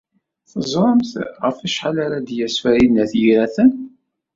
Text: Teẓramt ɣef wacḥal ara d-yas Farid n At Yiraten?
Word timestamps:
Teẓramt 0.51 1.11
ɣef 1.43 1.57
wacḥal 1.61 1.97
ara 2.05 2.17
d-yas 2.19 2.55
Farid 2.63 2.91
n 2.93 3.01
At 3.03 3.13
Yiraten? 3.21 3.69